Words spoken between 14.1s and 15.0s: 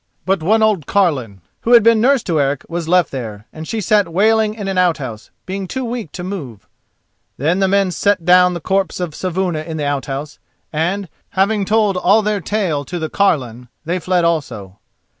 also.